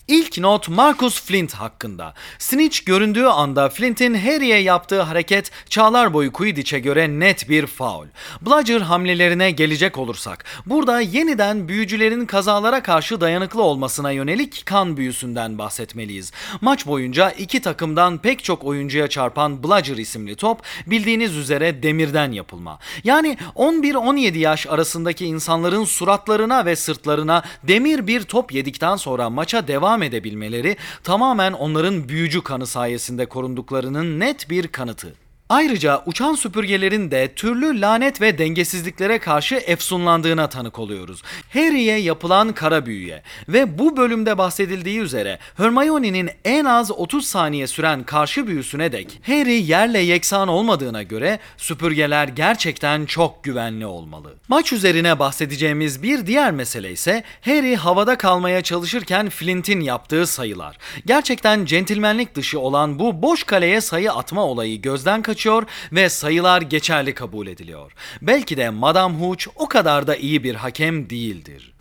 İlk 0.08 0.38
not 0.38 0.70
Marcus 0.70 1.22
Flint 1.22 1.54
hakkında. 1.54 2.14
Snitch 2.40 2.86
göründüğü 2.86 3.26
anda 3.26 3.70
Flint'in 3.70 4.14
Harry'e 4.14 4.58
yaptığı 4.58 5.02
hareket 5.02 5.52
çağlar 5.70 6.14
boyu 6.14 6.32
Quidditch'e 6.32 6.80
göre 6.80 7.20
net 7.20 7.50
bir 7.50 7.68
faul. 7.68 8.06
Bludger 8.42 8.82
hamlelerine 8.82 9.52
gelecek 9.52 9.98
olursak, 9.98 10.46
burada 10.66 11.00
yeniden 11.00 11.68
büyücülerin 11.68 12.26
kazalara 12.26 12.84
karşı 12.84 13.22
dayanıklı 13.22 13.62
olmasına 13.64 14.12
yönelik 14.12 14.66
kan 14.66 14.98
büyüsünden 14.98 15.58
bahsetmeliyiz. 15.58 16.32
Maç 16.62 16.86
boyunca 16.86 17.30
iki 17.32 17.62
takımdan 17.62 18.18
pek 18.18 18.44
çok 18.44 18.64
oyuncuya 18.64 19.08
çarpan 19.08 19.64
Bludger 19.64 19.98
isimli 19.98 20.36
top 20.36 20.62
bildiğiniz 20.88 21.36
üzere 21.36 21.84
demirden 21.84 22.32
yapılma. 22.32 22.80
Yani 23.04 23.38
11-17 23.56 24.38
yaş 24.38 24.68
arasındaki 24.68 25.26
insanların 25.26 25.84
suratlarına 25.84 26.66
ve 26.66 26.76
sırtlarına 26.76 27.44
demir 27.64 28.08
bir 28.08 28.24
top 28.24 28.54
yedikten 28.54 28.96
sonra 28.96 29.30
maça 29.30 29.68
devam 29.68 29.93
devam 29.94 30.04
edebilmeleri 30.04 30.78
tamamen 31.04 31.54
onların 31.54 32.10
büyücü 32.10 32.44
kanı 32.44 32.68
sayesinde 32.68 33.26
korunduklarının 33.26 34.20
net 34.20 34.50
bir 34.50 34.68
kanıtı. 34.68 35.14
Ayrıca 35.54 36.04
uçan 36.06 36.36
süpürgelerin 36.36 37.12
de 37.12 37.34
türlü 37.36 37.82
lanet 37.82 38.22
ve 38.22 38.38
dengesizliklere 38.38 39.20
karşı 39.20 39.56
efsunlandığına 39.56 40.50
tanık 40.50 40.80
oluyoruz. 40.80 41.22
Harry'e 41.54 41.98
yapılan 41.98 42.54
kara 42.54 42.86
büyüye 42.86 43.24
ve 43.50 43.80
bu 43.80 43.98
bölümde 43.98 44.38
bahsedildiği 44.38 45.00
üzere 45.00 45.40
Hermione'nin 45.58 46.30
en 46.46 46.66
az 46.66 46.92
30 46.92 47.26
saniye 47.26 47.68
süren 47.68 48.04
karşı 48.04 48.48
büyüsüne 48.48 48.92
dek 48.92 49.22
Harry 49.26 49.54
yerle 49.54 50.00
yeksan 50.00 50.48
olmadığına 50.48 51.04
göre 51.04 51.40
süpürgeler 51.58 52.28
gerçekten 52.28 53.06
çok 53.06 53.44
güvenli 53.44 53.86
olmalı. 53.86 54.34
Maç 54.48 54.74
üzerine 54.74 55.20
bahsedeceğimiz 55.20 56.04
bir 56.04 56.28
diğer 56.28 56.52
mesele 56.52 56.92
ise 56.92 57.24
Harry 57.42 57.76
havada 57.76 58.18
kalmaya 58.18 58.62
çalışırken 58.62 59.30
Flint'in 59.30 59.82
yaptığı 59.82 60.28
sayılar. 60.28 60.78
Gerçekten 61.06 61.66
centilmenlik 61.66 62.36
dışı 62.36 62.60
olan 62.60 63.00
bu 63.00 63.22
boş 63.22 63.44
kaleye 63.44 63.82
sayı 63.82 64.12
atma 64.12 64.46
olayı 64.46 64.82
gözden 64.82 65.22
kaçırılıyor 65.22 65.43
kaçıyor 65.44 65.64
ve 65.92 66.10
sayılar 66.10 66.62
geçerli 66.62 67.14
kabul 67.14 67.48
ediliyor. 67.48 67.92
Belki 68.22 68.58
de 68.58 68.70
Madame 68.70 69.18
Hooch 69.18 69.48
o 69.56 69.68
kadar 69.68 70.08
da 70.08 70.16
iyi 70.16 70.44
bir 70.44 70.56
hakem 70.56 71.10
değildir. 71.10 71.74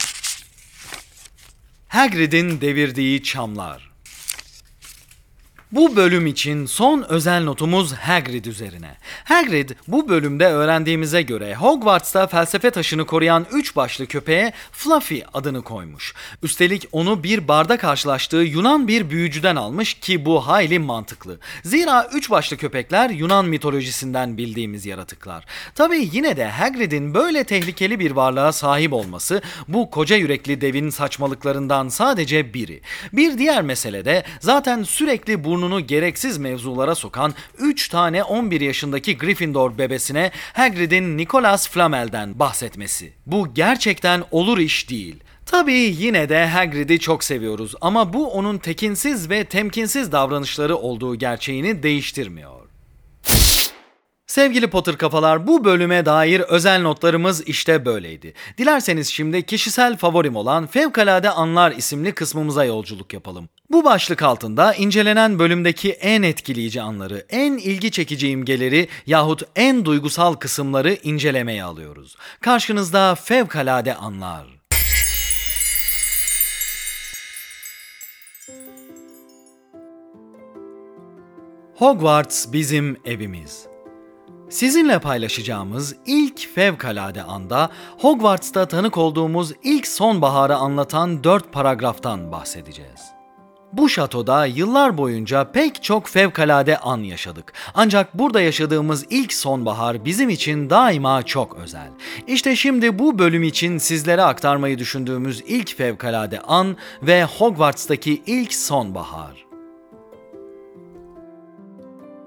Hagrid'in 1.89 2.61
devirdiği 2.61 3.23
çamlar 3.23 3.92
bu 5.73 5.97
bölüm 5.97 6.27
için 6.27 6.67
son 6.67 7.05
özel 7.09 7.45
notumuz 7.45 7.93
Hagrid 7.93 8.45
üzerine. 8.45 8.97
Hagrid 9.25 9.71
bu 9.89 10.09
bölümde 10.09 10.47
öğrendiğimize 10.47 11.23
göre 11.23 11.55
Hogwarts'ta 11.55 12.27
felsefe 12.27 12.71
taşını 12.71 13.07
koruyan 13.07 13.47
üç 13.53 13.77
başlı 13.77 14.07
köpeğe 14.07 14.53
Fluffy 14.73 15.23
adını 15.35 15.63
koymuş. 15.63 16.15
Üstelik 16.43 16.89
onu 16.93 17.23
bir 17.23 17.49
barda 17.49 17.77
karşılaştığı 17.77 18.37
Yunan 18.37 18.89
bir 18.89 19.11
büyücüden 19.11 19.57
almış 19.57 19.95
ki 19.95 20.25
bu 20.25 20.47
hayli 20.47 20.79
mantıklı. 20.79 21.39
Zira 21.65 22.09
üç 22.15 22.31
başlı 22.31 22.57
köpekler 22.57 23.11
Yunan 23.11 23.45
mitolojisinden 23.45 24.37
bildiğimiz 24.37 24.87
yaratıklar. 24.87 25.45
Tabi 25.75 26.09
yine 26.13 26.37
de 26.37 26.49
Hagrid'in 26.49 27.15
böyle 27.15 27.45
tehlikeli 27.45 27.99
bir 27.99 28.11
varlığa 28.11 28.53
sahip 28.53 28.93
olması 28.93 29.43
bu 29.69 29.91
koca 29.91 30.17
yürekli 30.17 30.61
devin 30.61 30.91
saçmalıklarından 30.91 31.89
sadece 31.89 32.55
biri. 32.55 32.81
Bir 33.13 33.39
diğer 33.39 33.63
mesele 33.63 34.05
de 34.05 34.23
zaten 34.41 34.83
sürekli 34.83 35.45
burnu 35.45 35.62
burnunu 35.63 35.87
gereksiz 35.87 36.39
mevzulara 36.39 36.95
sokan 36.95 37.35
3 37.59 37.89
tane 37.89 38.25
11 38.25 38.61
yaşındaki 38.61 39.19
Gryffindor 39.19 39.79
bebesine 39.79 40.31
Hagrid'in 40.53 41.19
Nicholas 41.19 41.69
Flamel'den 41.69 42.39
bahsetmesi. 42.39 43.13
Bu 43.27 43.55
gerçekten 43.55 44.25
olur 44.31 44.59
iş 44.59 44.91
değil. 44.91 45.17
Tabii 45.47 45.95
yine 45.99 46.29
de 46.29 46.47
Hagrid'i 46.47 46.99
çok 46.99 47.25
seviyoruz 47.25 47.75
ama 47.81 48.13
bu 48.13 48.31
onun 48.31 48.59
tekinsiz 48.59 49.31
ve 49.31 49.45
temkinsiz 49.45 50.13
davranışları 50.13 50.77
olduğu 50.77 51.15
gerçeğini 51.15 51.83
değiştirmiyor. 51.83 52.62
Sevgili 54.33 54.71
Potter 54.71 54.99
kafalar 54.99 55.47
bu 55.47 55.65
bölüme 55.65 56.07
dair 56.07 56.41
özel 56.41 56.83
notlarımız 56.83 57.49
işte 57.49 57.85
böyleydi. 57.85 58.35
Dilerseniz 58.59 59.09
şimdi 59.09 59.47
kişisel 59.47 59.97
favorim 59.97 60.37
olan 60.37 60.67
Fevkalade 60.67 61.31
Anlar 61.31 61.73
isimli 61.73 62.13
kısmımıza 62.13 62.65
yolculuk 62.65 63.13
yapalım. 63.13 63.49
Bu 63.71 63.85
başlık 63.85 64.23
altında 64.23 64.75
incelenen 64.75 65.39
bölümdeki 65.39 65.93
en 65.93 66.23
etkileyici 66.23 66.83
anları, 66.83 67.27
en 67.31 67.53
ilgi 67.53 67.91
çekici 67.91 68.29
imgeleri 68.29 68.89
yahut 69.07 69.43
en 69.57 69.85
duygusal 69.85 70.35
kısımları 70.35 70.95
incelemeye 71.03 71.65
alıyoruz. 71.65 72.17
Karşınızda 72.41 73.15
Fevkalade 73.15 73.95
Anlar. 73.95 74.47
Hogwarts 81.75 82.53
bizim 82.53 82.97
evimiz. 83.05 83.72
Sizinle 84.53 84.99
paylaşacağımız 84.99 85.97
ilk 86.07 86.55
fevkalade 86.55 87.23
anda 87.23 87.71
Hogwarts'ta 87.99 88.69
tanık 88.69 88.99
olduğumuz 88.99 89.53
ilk 89.63 89.87
sonbaharı 89.87 90.57
anlatan 90.57 91.25
dört 91.25 91.53
paragraftan 91.53 92.33
bahsedeceğiz. 92.33 93.01
Bu 93.73 93.89
şatoda 93.89 94.47
yıllar 94.47 94.99
boyunca 94.99 95.53
pek 95.53 95.83
çok 95.83 96.09
fevkalade 96.09 96.79
an 96.79 96.99
yaşadık. 96.99 97.53
Ancak 97.75 98.19
burada 98.19 98.41
yaşadığımız 98.41 99.07
ilk 99.11 99.33
sonbahar 99.33 100.05
bizim 100.05 100.29
için 100.29 100.71
daima 100.71 101.23
çok 101.23 101.57
özel. 101.57 101.89
İşte 102.27 102.57
şimdi 102.57 102.99
bu 102.99 103.19
bölüm 103.19 103.43
için 103.43 103.79
sizlere 103.79 104.23
aktarmayı 104.23 104.79
düşündüğümüz 104.79 105.43
ilk 105.47 105.77
fevkalade 105.77 106.41
an 106.41 106.77
ve 107.03 107.25
Hogwarts'taki 107.25 108.23
ilk 108.27 108.55
sonbahar. 108.55 109.52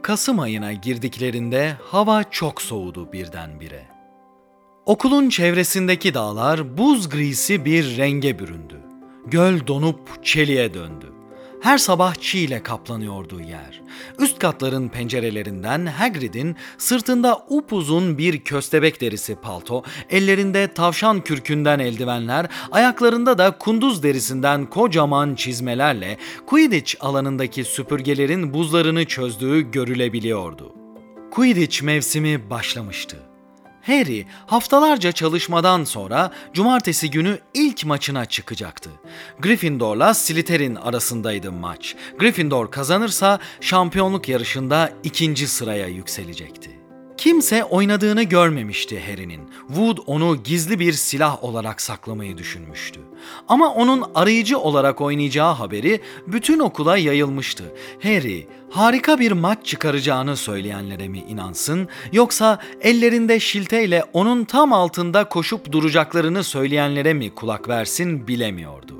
Kasım 0.06 0.40
ayına 0.40 0.74
girdiklerinde 0.74 1.78
hava 1.84 2.24
çok 2.24 2.62
soğudu 2.62 3.12
birdenbire. 3.14 3.86
Okulun 4.86 5.30
çevresindeki 5.30 6.14
dağlar 6.14 6.78
buz 6.78 7.10
grisi 7.10 7.66
bir 7.66 7.98
renge 7.98 8.40
büründü. 8.40 8.82
Göl 9.28 9.68
donup 9.68 10.24
çeliğe 10.24 10.74
döndü. 10.74 11.15
Her 11.66 11.78
sabah 11.78 12.16
çiğ 12.16 12.40
ile 12.40 12.64
kaplanıyordu 12.64 13.40
yer. 13.40 13.82
Üst 14.20 14.40
katların 14.40 14.90
pencerelerinden 14.90 15.86
Hagrid'in 15.86 16.56
sırtında 16.78 17.46
upuzun 17.50 18.18
bir 18.18 18.40
köstebek 18.40 19.02
derisi 19.02 19.36
palto, 19.36 19.84
ellerinde 20.10 20.74
tavşan 20.74 21.22
kürkünden 21.22 21.80
eldivenler, 21.80 22.48
ayaklarında 22.72 23.38
da 23.38 23.58
kunduz 23.58 24.04
derisinden 24.04 24.66
kocaman 24.66 25.36
çizmelerle 25.36 26.18
Quidditch 26.48 26.96
alanındaki 27.00 27.64
süpürgelerin 27.64 28.54
buzlarını 28.54 29.06
çözdüğü 29.06 29.72
görülebiliyordu. 29.72 30.74
Quidditch 31.32 31.84
mevsimi 31.84 32.50
başlamıştı. 32.50 33.35
Harry 33.88 34.26
haftalarca 34.48 35.12
çalışmadan 35.12 35.84
sonra 35.84 36.32
cumartesi 36.54 37.12
günü 37.12 37.40
ilk 37.54 37.86
maçına 37.86 38.26
çıkacaktı. 38.26 38.90
Gryffindor'la 39.40 40.14
Slytherin 40.14 40.76
arasındaydı 40.76 41.52
maç. 41.52 41.96
Gryffindor 42.20 42.72
kazanırsa 42.72 43.40
şampiyonluk 43.62 44.30
yarışında 44.30 44.94
ikinci 45.04 45.48
sıraya 45.48 45.88
yükselecekti. 45.88 46.75
Kimse 47.18 47.64
oynadığını 47.64 48.24
görmemişti 48.24 49.00
Harry'nin. 49.10 49.42
Wood 49.68 49.98
onu 50.06 50.44
gizli 50.44 50.80
bir 50.80 50.94
silah 50.94 51.44
olarak 51.44 51.82
saklamayı 51.82 52.38
düşünmüştü. 52.38 53.00
Ama 53.48 53.74
onun 53.74 54.04
arayıcı 54.16 54.60
olarak 54.60 55.02
oynayacağı 55.02 55.54
haberi 55.54 56.02
bütün 56.28 56.60
okula 56.60 56.98
yayılmıştı. 56.98 57.64
Harry 58.04 58.48
harika 58.70 59.20
bir 59.20 59.32
maç 59.32 59.66
çıkaracağını 59.66 60.38
söyleyenlere 60.38 61.08
mi 61.08 61.20
inansın 61.30 61.88
yoksa 62.12 62.60
ellerinde 62.82 63.40
şilteyle 63.40 64.04
onun 64.14 64.46
tam 64.46 64.74
altında 64.74 65.30
koşup 65.30 65.72
duracaklarını 65.72 66.44
söyleyenlere 66.44 67.14
mi 67.14 67.36
kulak 67.36 67.70
versin 67.70 68.28
bilemiyordu. 68.28 68.95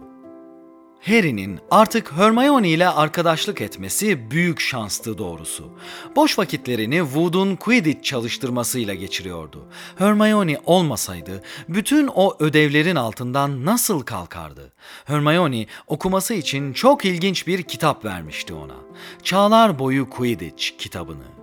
Harry'nin 1.08 1.60
artık 1.72 2.12
Hermione 2.12 2.70
ile 2.70 2.90
arkadaşlık 2.90 3.62
etmesi 3.62 4.32
büyük 4.32 4.60
şanstı 4.60 5.18
doğrusu. 5.18 5.70
Boş 6.16 6.40
vakitlerini 6.40 6.98
Wood'un 6.98 7.56
Quidditch 7.56 8.04
çalıştırmasıyla 8.04 8.94
geçiriyordu. 8.94 9.68
Hermione 9.98 10.58
olmasaydı 10.66 11.44
bütün 11.70 12.10
o 12.16 12.36
ödevlerin 12.40 12.96
altından 12.96 13.66
nasıl 13.66 14.02
kalkardı? 14.02 14.74
Hermione 15.06 15.66
okuması 15.88 16.34
için 16.34 16.74
çok 16.74 17.06
ilginç 17.06 17.48
bir 17.48 17.64
kitap 17.64 18.06
vermişti 18.06 18.54
ona. 18.54 18.76
Çağlar 19.24 19.80
Boyu 19.80 20.10
Quidditch 20.10 20.78
kitabını. 20.78 21.35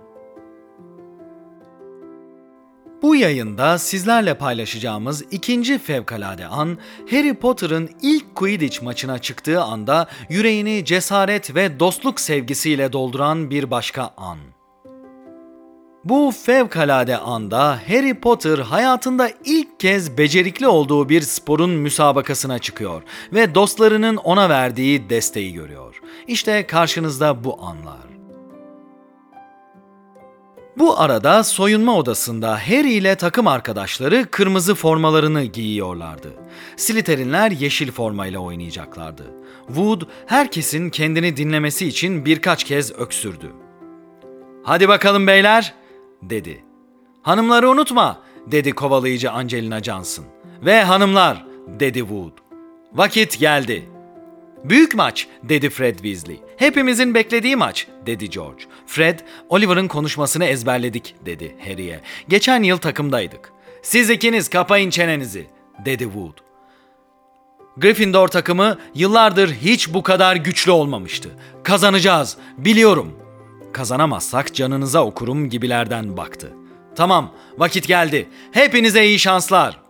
Bu 3.03 3.15
yayında 3.15 3.77
sizlerle 3.77 4.33
paylaşacağımız 4.33 5.23
ikinci 5.31 5.79
fevkalade 5.79 6.47
an, 6.47 6.77
Harry 7.11 7.33
Potter'ın 7.33 7.89
ilk 8.01 8.35
Quidditch 8.35 8.83
maçına 8.83 9.19
çıktığı 9.19 9.61
anda 9.61 10.07
yüreğini 10.29 10.85
cesaret 10.85 11.55
ve 11.55 11.79
dostluk 11.79 12.19
sevgisiyle 12.19 12.93
dolduran 12.93 13.49
bir 13.49 13.71
başka 13.71 14.13
an. 14.17 14.37
Bu 16.03 16.33
fevkalade 16.45 17.17
anda 17.17 17.79
Harry 17.87 18.19
Potter 18.19 18.57
hayatında 18.57 19.29
ilk 19.45 19.79
kez 19.79 20.17
becerikli 20.17 20.67
olduğu 20.67 21.09
bir 21.09 21.21
sporun 21.21 21.71
müsabakasına 21.71 22.59
çıkıyor 22.59 23.03
ve 23.33 23.55
dostlarının 23.55 24.15
ona 24.15 24.49
verdiği 24.49 25.09
desteği 25.09 25.53
görüyor. 25.53 26.01
İşte 26.27 26.67
karşınızda 26.67 27.43
bu 27.43 27.59
anlar. 27.61 28.12
Bu 30.77 30.99
arada 30.99 31.43
soyunma 31.43 31.97
odasında 31.97 32.51
Harry 32.51 32.93
ile 32.93 33.15
takım 33.15 33.47
arkadaşları 33.47 34.25
kırmızı 34.31 34.75
formalarını 34.75 35.43
giyiyorlardı. 35.43 36.33
Slytherinler 36.77 37.51
yeşil 37.51 37.91
formayla 37.91 38.39
oynayacaklardı. 38.39 39.23
Wood 39.67 40.01
herkesin 40.25 40.89
kendini 40.89 41.37
dinlemesi 41.37 41.87
için 41.87 42.25
birkaç 42.25 42.63
kez 42.63 42.91
öksürdü. 42.91 43.51
"Hadi 44.63 44.87
bakalım 44.87 45.27
beyler," 45.27 45.73
dedi. 46.21 46.63
"Hanımları 47.21 47.69
unutma," 47.69 48.21
dedi 48.47 48.71
kovalayıcı 48.71 49.31
Angelina 49.31 49.83
Johnson. 49.83 50.25
"Ve 50.65 50.83
hanımlar," 50.83 51.45
dedi 51.67 51.99
Wood. 51.99 52.37
"Vakit 52.93 53.39
geldi." 53.39 53.89
Büyük 54.63 54.95
maç 54.95 55.27
dedi 55.43 55.69
Fred 55.69 55.95
Weasley. 55.95 56.41
Hepimizin 56.57 57.13
beklediği 57.13 57.55
maç 57.55 57.87
dedi 58.05 58.29
George. 58.29 58.63
Fred, 58.87 59.19
Oliver'ın 59.49 59.87
konuşmasını 59.87 60.45
ezberledik 60.45 61.15
dedi 61.25 61.55
Harry'e. 61.59 62.01
Geçen 62.27 62.63
yıl 62.63 62.77
takımdaydık. 62.77 63.51
Siz 63.81 64.09
ikiniz 64.09 64.49
kapayın 64.49 64.89
çenenizi 64.89 65.47
dedi 65.85 66.03
Wood. 66.03 66.37
Gryffindor 67.77 68.27
takımı 68.27 68.77
yıllardır 68.95 69.53
hiç 69.53 69.93
bu 69.93 70.03
kadar 70.03 70.35
güçlü 70.35 70.71
olmamıştı. 70.71 71.29
Kazanacağız, 71.63 72.37
biliyorum. 72.57 73.19
Kazanamazsak 73.73 74.55
canınıza 74.55 75.05
okurum 75.05 75.49
gibilerden 75.49 76.17
baktı. 76.17 76.53
Tamam, 76.95 77.33
vakit 77.57 77.87
geldi. 77.87 78.29
Hepinize 78.51 79.05
iyi 79.05 79.19
şanslar. 79.19 79.82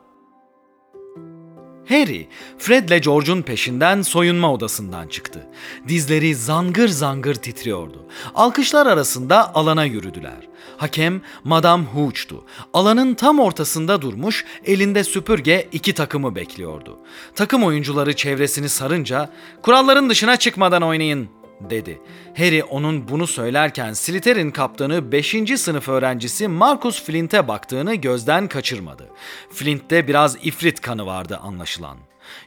Harry, 1.89 2.27
Fred'le 2.57 3.03
George'un 3.03 3.41
peşinden 3.41 4.01
soyunma 4.01 4.53
odasından 4.53 5.07
çıktı. 5.07 5.47
Dizleri 5.87 6.35
zangır 6.35 6.87
zangır 6.87 7.35
titriyordu. 7.35 8.05
Alkışlar 8.35 8.87
arasında 8.87 9.55
alana 9.55 9.85
yürüdüler. 9.85 10.47
Hakem 10.77 11.21
Madame 11.43 11.83
Hooch'tu. 11.83 12.43
Alanın 12.73 13.13
tam 13.13 13.39
ortasında 13.39 14.01
durmuş, 14.01 14.45
elinde 14.65 15.03
süpürge 15.03 15.67
iki 15.71 15.93
takımı 15.93 16.35
bekliyordu. 16.35 16.99
Takım 17.35 17.63
oyuncuları 17.63 18.15
çevresini 18.15 18.69
sarınca, 18.69 19.29
"Kuralların 19.61 20.09
dışına 20.09 20.37
çıkmadan 20.37 20.81
oynayın." 20.81 21.29
Dedi. 21.69 22.01
Harry 22.37 22.63
onun 22.63 23.07
bunu 23.07 23.27
söylerken 23.27 23.93
Slytherin 23.93 24.51
kaptanı 24.51 25.11
5. 25.11 25.35
sınıf 25.57 25.89
öğrencisi 25.89 26.47
Marcus 26.47 27.03
Flint'e 27.03 27.47
baktığını 27.47 27.95
gözden 27.95 28.47
kaçırmadı. 28.47 29.09
Flint'te 29.49 30.07
biraz 30.07 30.37
ifrit 30.43 30.81
kanı 30.81 31.05
vardı 31.05 31.39
anlaşılan. 31.43 31.97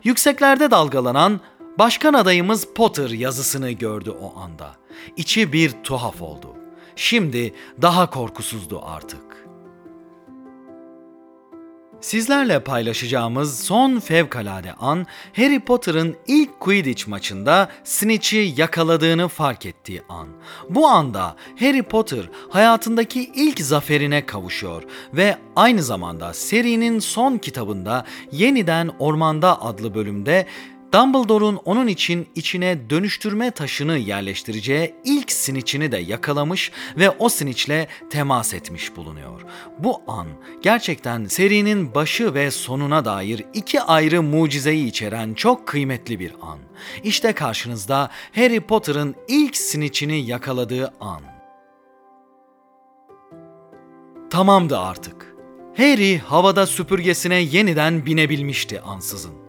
Yükseklerde 0.04 0.70
dalgalanan 0.70 1.40
Başkan 1.78 2.14
adayımız 2.14 2.68
Potter 2.74 3.10
yazısını 3.10 3.70
gördü 3.70 4.10
o 4.10 4.40
anda. 4.40 4.76
İçi 5.16 5.52
bir 5.52 5.70
tuhaf 5.70 6.22
oldu. 6.22 6.56
Şimdi 6.96 7.54
daha 7.82 8.10
korkusuzdu 8.10 8.82
artık. 8.84 9.35
Sizlerle 12.00 12.60
paylaşacağımız 12.60 13.60
son 13.60 14.00
fevkalade 14.00 14.72
an 14.72 15.06
Harry 15.36 15.60
Potter'ın 15.60 16.16
ilk 16.26 16.60
Quidditch 16.60 17.08
maçında 17.08 17.68
Snitch'i 17.84 18.54
yakaladığını 18.56 19.28
fark 19.28 19.66
ettiği 19.66 20.02
an. 20.08 20.28
Bu 20.70 20.86
anda 20.86 21.36
Harry 21.60 21.82
Potter 21.82 22.30
hayatındaki 22.50 23.30
ilk 23.34 23.60
zaferine 23.60 24.26
kavuşuyor 24.26 24.82
ve 25.12 25.36
aynı 25.56 25.82
zamanda 25.82 26.34
serinin 26.34 26.98
son 26.98 27.38
kitabında 27.38 28.04
Yeniden 28.32 28.90
Ormanda 28.98 29.62
adlı 29.62 29.94
bölümde 29.94 30.46
Dumbledore'un 30.96 31.60
onun 31.64 31.86
için 31.86 32.28
içine 32.34 32.90
dönüştürme 32.90 33.50
taşını 33.50 33.98
yerleştireceği 33.98 34.94
ilk 35.04 35.32
siniçini 35.32 35.92
de 35.92 35.96
yakalamış 35.96 36.72
ve 36.96 37.10
o 37.10 37.28
siniçle 37.28 37.88
temas 38.10 38.54
etmiş 38.54 38.96
bulunuyor. 38.96 39.42
Bu 39.78 40.02
an 40.08 40.26
gerçekten 40.62 41.24
serinin 41.24 41.94
başı 41.94 42.34
ve 42.34 42.50
sonuna 42.50 43.04
dair 43.04 43.44
iki 43.54 43.80
ayrı 43.80 44.22
mucizeyi 44.22 44.86
içeren 44.86 45.34
çok 45.34 45.68
kıymetli 45.68 46.20
bir 46.20 46.32
an. 46.42 46.58
İşte 47.04 47.32
karşınızda 47.32 48.10
Harry 48.34 48.60
Potter'ın 48.60 49.14
ilk 49.28 49.56
siniçini 49.56 50.26
yakaladığı 50.26 50.92
an. 51.00 51.20
Tamamdı 54.30 54.78
artık. 54.78 55.36
Harry 55.76 56.18
havada 56.18 56.66
süpürgesine 56.66 57.36
yeniden 57.36 58.06
binebilmişti 58.06 58.80
ansızın. 58.80 59.45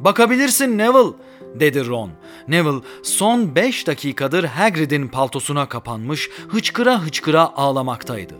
Bakabilirsin 0.00 0.78
Neville 0.78 1.12
dedi 1.54 1.86
Ron. 1.86 2.10
Neville 2.48 2.80
son 3.02 3.54
5 3.54 3.86
dakikadır 3.86 4.44
Hagrid'in 4.44 5.08
paltosuna 5.08 5.68
kapanmış, 5.68 6.30
hıçkıra 6.48 7.02
hıçkıra 7.02 7.56
ağlamaktaydı. 7.56 8.34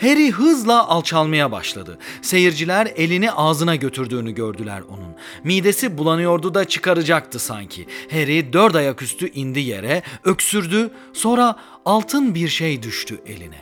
Harry 0.00 0.30
hızla 0.30 0.88
alçalmaya 0.88 1.52
başladı. 1.52 1.98
Seyirciler 2.22 2.92
elini 2.96 3.32
ağzına 3.32 3.76
götürdüğünü 3.76 4.32
gördüler 4.32 4.80
onun. 4.88 5.14
Midesi 5.44 5.98
bulanıyordu 5.98 6.54
da 6.54 6.64
çıkaracaktı 6.64 7.38
sanki. 7.38 7.86
Harry 8.10 8.52
dört 8.52 8.74
ayaküstü 8.74 9.28
indi 9.28 9.60
yere, 9.60 10.02
öksürdü, 10.24 10.90
sonra 11.12 11.56
altın 11.84 12.34
bir 12.34 12.48
şey 12.48 12.82
düştü 12.82 13.20
eline. 13.26 13.60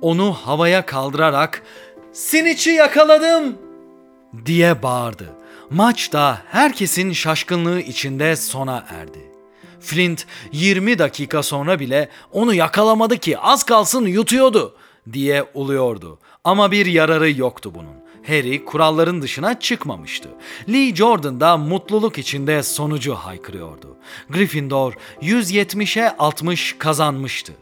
Onu 0.00 0.32
havaya 0.32 0.86
kaldırarak 0.86 1.62
''Siniç'i 2.12 2.70
yakaladım!'' 2.70 3.58
diye 4.46 4.82
bağırdı. 4.82 5.36
Maç 5.70 6.12
da 6.12 6.42
herkesin 6.50 7.12
şaşkınlığı 7.12 7.80
içinde 7.80 8.36
sona 8.36 8.84
erdi. 8.88 9.30
Flint 9.80 10.26
20 10.52 10.98
dakika 10.98 11.42
sonra 11.42 11.80
bile 11.80 12.08
onu 12.32 12.54
yakalamadı 12.54 13.16
ki 13.16 13.38
az 13.38 13.64
kalsın 13.64 14.06
yutuyordu 14.06 14.76
diye 15.12 15.44
uluyordu. 15.54 16.18
Ama 16.44 16.70
bir 16.70 16.86
yararı 16.86 17.30
yoktu 17.30 17.72
bunun. 17.74 17.96
Harry 18.26 18.64
kuralların 18.64 19.22
dışına 19.22 19.60
çıkmamıştı. 19.60 20.28
Lee 20.68 20.94
Jordan 20.94 21.40
da 21.40 21.56
mutluluk 21.56 22.18
içinde 22.18 22.62
sonucu 22.62 23.14
haykırıyordu. 23.14 23.96
Gryffindor 24.30 24.94
170'e 25.22 26.16
60 26.18 26.76
kazanmıştı. 26.78 27.52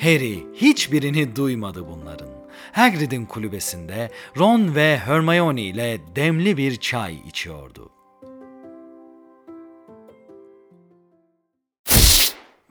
Harry 0.00 0.46
hiçbirini 0.54 1.36
duymadı 1.36 1.84
bunların. 1.92 2.28
Hagrid'in 2.74 3.26
kulübesinde 3.26 4.10
Ron 4.38 4.74
ve 4.74 4.98
Hermione 4.98 5.62
ile 5.62 6.00
demli 6.16 6.56
bir 6.56 6.76
çay 6.76 7.14
içiyordu. 7.28 7.90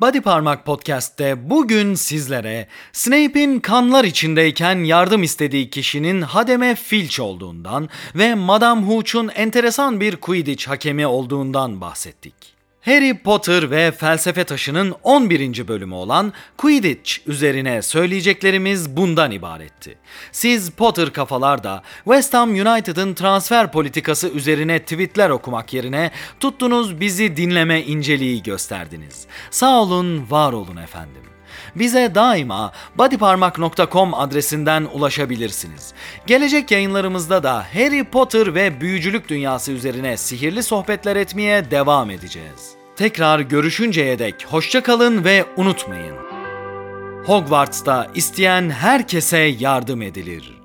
Body 0.01 0.21
Parmak 0.21 0.65
Podcast'te 0.65 1.49
bugün 1.49 1.95
sizlere 1.95 2.67
Snape'in 2.93 3.59
kanlar 3.59 4.03
içindeyken 4.03 4.83
yardım 4.83 5.23
istediği 5.23 5.69
kişinin 5.69 6.21
Hademe 6.21 6.75
Filch 6.75 7.19
olduğundan 7.19 7.89
ve 8.15 8.35
Madame 8.35 8.81
Hooch'un 8.81 9.29
enteresan 9.35 9.99
bir 9.99 10.15
Quidditch 10.15 10.67
hakemi 10.67 11.07
olduğundan 11.07 11.81
bahsettik. 11.81 12.52
Harry 12.85 13.17
Potter 13.17 13.71
ve 13.71 13.91
Felsefe 13.91 14.43
Taşı'nın 14.43 14.95
11. 15.03 15.67
bölümü 15.67 15.95
olan 15.95 16.33
Quidditch 16.57 17.27
üzerine 17.27 17.81
söyleyeceklerimiz 17.81 18.97
bundan 18.97 19.31
ibaretti. 19.31 19.97
Siz 20.31 20.71
Potter 20.71 21.13
kafalar 21.13 21.63
da 21.63 21.83
West 22.03 22.33
Ham 22.33 22.49
United'ın 22.49 23.13
transfer 23.13 23.71
politikası 23.71 24.29
üzerine 24.29 24.79
tweetler 24.79 25.29
okumak 25.29 25.73
yerine 25.73 26.11
tuttunuz 26.39 26.99
bizi 26.99 27.37
dinleme 27.37 27.81
inceliği 27.81 28.43
gösterdiniz. 28.43 29.27
Sağ 29.51 29.81
olun, 29.81 30.31
var 30.31 30.53
olun 30.53 30.77
efendim. 30.77 31.32
Bize 31.75 32.15
daima 32.15 32.71
bodyparmak.com 32.97 34.13
adresinden 34.13 34.87
ulaşabilirsiniz. 34.93 35.93
Gelecek 36.27 36.71
yayınlarımızda 36.71 37.43
da 37.43 37.65
Harry 37.73 38.03
Potter 38.03 38.55
ve 38.55 38.81
büyücülük 38.81 39.29
dünyası 39.29 39.71
üzerine 39.71 40.17
sihirli 40.17 40.63
sohbetler 40.63 41.15
etmeye 41.15 41.71
devam 41.71 42.09
edeceğiz. 42.09 42.71
Tekrar 42.95 43.39
görüşünceye 43.39 44.19
dek 44.19 44.45
hoşça 44.49 44.83
kalın 44.83 45.23
ve 45.23 45.45
unutmayın. 45.57 46.15
Hogwarts'ta 47.25 48.07
isteyen 48.15 48.69
herkese 48.69 49.37
yardım 49.37 50.01
edilir. 50.01 50.62